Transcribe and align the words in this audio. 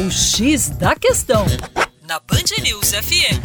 O 0.00 0.10
X 0.10 0.70
da 0.70 0.94
Questão, 0.94 1.44
na 2.08 2.18
Band 2.20 2.62
News 2.62 2.92
FM. 2.92 3.36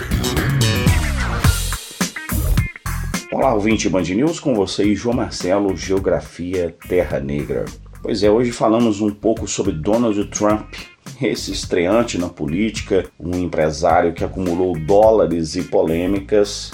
Olá, 3.29 3.53
ouvinte 3.53 3.89
Band 3.89 4.03
News, 4.03 4.39
com 4.39 4.55
vocês, 4.55 4.97
João 4.97 5.17
Marcelo, 5.17 5.75
Geografia 5.75 6.73
Terra 6.87 7.19
Negra. 7.19 7.65
Pois 8.01 8.23
é, 8.23 8.31
hoje 8.31 8.53
falamos 8.53 9.01
um 9.01 9.09
pouco 9.09 9.45
sobre 9.49 9.73
Donald 9.73 10.23
Trump, 10.27 10.75
esse 11.21 11.51
estreante 11.51 12.17
na 12.17 12.29
política, 12.29 13.03
um 13.19 13.35
empresário 13.37 14.13
que 14.13 14.23
acumulou 14.23 14.79
dólares 14.79 15.57
e 15.57 15.63
polêmicas 15.63 16.71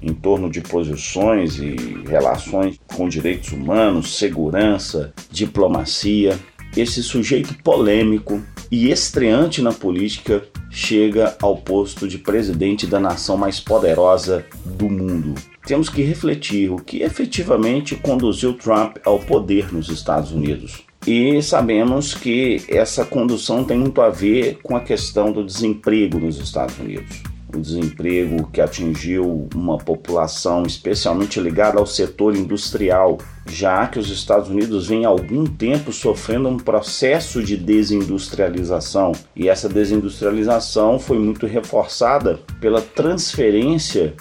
em 0.00 0.12
torno 0.12 0.50
de 0.50 0.60
posições 0.60 1.58
e 1.58 1.74
relações 2.06 2.78
com 2.86 3.08
direitos 3.08 3.52
humanos, 3.52 4.16
segurança, 4.16 5.14
diplomacia. 5.30 6.38
Esse 6.76 7.04
sujeito 7.04 7.54
polêmico 7.62 8.42
e 8.68 8.90
estreante 8.90 9.62
na 9.62 9.72
política 9.72 10.42
chega 10.68 11.36
ao 11.40 11.56
posto 11.56 12.08
de 12.08 12.18
presidente 12.18 12.84
da 12.84 12.98
nação 12.98 13.36
mais 13.36 13.60
poderosa 13.60 14.44
do 14.64 14.88
mundo. 14.88 15.34
Temos 15.64 15.88
que 15.88 16.02
refletir 16.02 16.72
o 16.72 16.76
que 16.76 17.02
efetivamente 17.02 17.94
conduziu 17.94 18.54
Trump 18.54 18.96
ao 19.04 19.20
poder 19.20 19.72
nos 19.72 19.88
Estados 19.88 20.32
Unidos. 20.32 20.82
E 21.06 21.40
sabemos 21.42 22.12
que 22.12 22.64
essa 22.68 23.04
condução 23.04 23.62
tem 23.62 23.78
muito 23.78 24.00
a 24.00 24.10
ver 24.10 24.58
com 24.62 24.76
a 24.76 24.80
questão 24.80 25.30
do 25.30 25.44
desemprego 25.44 26.18
nos 26.18 26.38
Estados 26.40 26.76
Unidos 26.78 27.33
o 27.56 27.60
desemprego 27.60 28.48
que 28.52 28.60
atingiu 28.60 29.48
uma 29.54 29.78
população 29.78 30.64
especialmente 30.64 31.40
ligada 31.40 31.78
ao 31.78 31.86
setor 31.86 32.36
industrial, 32.36 33.18
já 33.46 33.86
que 33.86 33.98
os 33.98 34.10
Estados 34.10 34.48
Unidos 34.48 34.86
vêm 34.86 35.04
há 35.04 35.08
algum 35.08 35.44
tempo 35.44 35.92
sofrendo 35.92 36.48
um 36.48 36.56
processo 36.56 37.42
de 37.42 37.56
desindustrialização. 37.56 39.12
E 39.36 39.48
essa 39.48 39.68
desindustrialização 39.68 40.98
foi 40.98 41.18
muito 41.18 41.46
reforçada 41.46 42.40
pela 42.60 42.80
transferência 42.80 44.14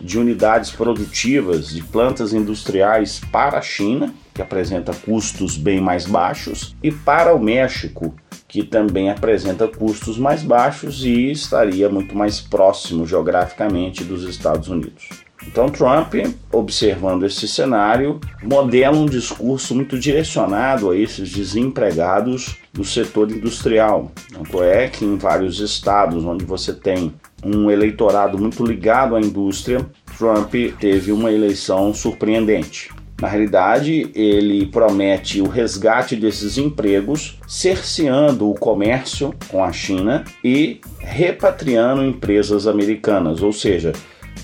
de 0.00 0.18
unidades 0.18 0.70
produtivas 0.70 1.68
de 1.68 1.82
plantas 1.82 2.32
industriais 2.32 3.20
para 3.30 3.58
a 3.58 3.62
China, 3.62 4.14
que 4.32 4.40
apresenta 4.40 4.94
custos 4.94 5.56
bem 5.56 5.80
mais 5.80 6.06
baixos, 6.06 6.74
e 6.82 6.90
para 6.90 7.34
o 7.34 7.38
México, 7.38 8.14
que 8.50 8.64
também 8.64 9.08
apresenta 9.08 9.68
custos 9.68 10.18
mais 10.18 10.42
baixos 10.42 11.04
e 11.04 11.30
estaria 11.30 11.88
muito 11.88 12.16
mais 12.16 12.40
próximo 12.40 13.06
geograficamente 13.06 14.02
dos 14.02 14.24
Estados 14.24 14.68
Unidos. 14.68 15.08
Então, 15.46 15.70
Trump, 15.70 16.14
observando 16.52 17.24
esse 17.24 17.48
cenário, 17.48 18.20
modela 18.42 18.96
um 18.96 19.06
discurso 19.06 19.74
muito 19.74 19.98
direcionado 19.98 20.90
a 20.90 20.96
esses 20.96 21.30
desempregados 21.30 22.56
do 22.72 22.84
setor 22.84 23.30
industrial. 23.30 24.10
Tanto 24.32 24.62
é 24.62 24.88
que 24.88 25.04
em 25.04 25.16
vários 25.16 25.60
estados 25.60 26.24
onde 26.24 26.44
você 26.44 26.74
tem 26.74 27.14
um 27.42 27.70
eleitorado 27.70 28.36
muito 28.36 28.66
ligado 28.66 29.16
à 29.16 29.20
indústria, 29.20 29.86
Trump 30.18 30.52
teve 30.78 31.10
uma 31.10 31.32
eleição 31.32 31.94
surpreendente. 31.94 32.90
Na 33.20 33.28
realidade, 33.28 34.10
ele 34.14 34.64
promete 34.66 35.42
o 35.42 35.48
resgate 35.48 36.16
desses 36.16 36.56
empregos, 36.56 37.38
cerceando 37.46 38.50
o 38.50 38.54
comércio 38.54 39.34
com 39.48 39.62
a 39.62 39.70
China 39.70 40.24
e 40.42 40.80
repatriando 40.98 42.02
empresas 42.02 42.66
americanas, 42.66 43.42
ou 43.42 43.52
seja, 43.52 43.92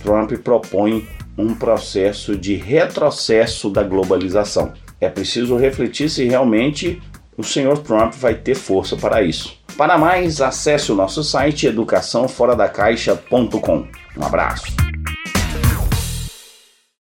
Trump 0.03 0.33
propõe 0.45 1.09
um 1.39 1.55
processo 1.55 2.37
de 2.37 2.55
retrocesso 2.55 3.71
da 3.71 3.83
globalização. 3.83 4.75
É 5.01 5.09
preciso 5.09 5.57
refletir 5.57 6.11
se 6.11 6.25
realmente 6.25 7.01
o 7.37 7.43
senhor 7.43 7.79
Trump 7.79 8.13
vai 8.15 8.35
ter 8.35 8.55
força 8.55 8.95
para 8.97 9.23
isso. 9.23 9.59
Para 9.77 9.99
mais, 9.99 10.41
acesse 10.41 10.93
o 10.93 10.95
nosso 10.95 11.25
site 11.25 11.67
educaçãoforadacaixa.com. 11.67 13.89
Um 14.17 14.25
abraço. 14.25 14.86